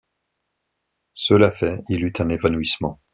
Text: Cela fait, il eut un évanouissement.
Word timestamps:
Cela 1.13 1.51
fait, 1.51 1.83
il 1.87 2.03
eut 2.03 2.13
un 2.17 2.29
évanouissement. 2.29 2.99